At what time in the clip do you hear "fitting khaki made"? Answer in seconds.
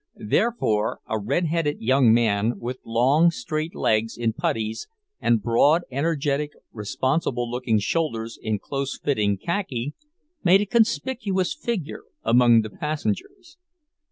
8.97-10.61